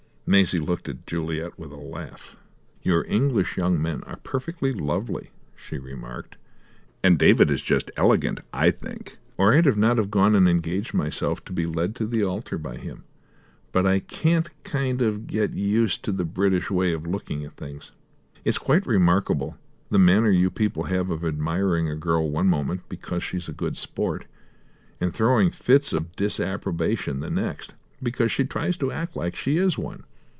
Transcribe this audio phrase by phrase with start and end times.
[0.27, 2.37] Maisie looked at Juliet with a laugh.
[2.83, 6.37] "Your English young men are perfectly lovely," she remarked,
[7.03, 11.43] "and David is just elegant, I think, or I'd not have gone and engaged myself
[11.43, 13.03] to be led to the altar by him;
[13.73, 17.91] but I can't kind of get used to the British way of looking at things.
[18.45, 19.57] It's quite remarkable
[19.89, 23.75] the manner you people have of admiring a girl one moment, because she's a good
[23.75, 24.27] sport,
[25.01, 29.77] and throwing fits of disapprobation the next, because she tries to act like she is
[29.77, 30.05] one.